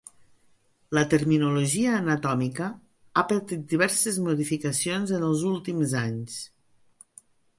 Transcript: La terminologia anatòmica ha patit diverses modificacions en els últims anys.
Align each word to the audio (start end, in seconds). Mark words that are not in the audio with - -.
La 0.97 1.01
terminologia 1.09 1.91
anatòmica 1.97 2.69
ha 3.21 3.25
patit 3.33 3.69
diverses 3.73 4.17
modificacions 4.29 5.13
en 5.19 5.29
els 5.31 5.47
últims 5.53 5.97
anys. 6.03 6.41